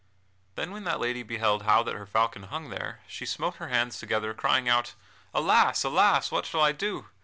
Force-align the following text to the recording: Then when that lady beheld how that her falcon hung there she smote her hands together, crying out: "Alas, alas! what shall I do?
Then 0.55 0.71
when 0.71 0.83
that 0.85 0.99
lady 0.99 1.21
beheld 1.21 1.61
how 1.61 1.83
that 1.83 1.93
her 1.93 2.07
falcon 2.07 2.45
hung 2.49 2.71
there 2.71 3.01
she 3.07 3.23
smote 3.23 3.57
her 3.57 3.67
hands 3.67 3.99
together, 3.99 4.33
crying 4.33 4.67
out: 4.67 4.95
"Alas, 5.31 5.83
alas! 5.83 6.31
what 6.31 6.47
shall 6.47 6.61
I 6.61 6.71
do? 6.71 7.05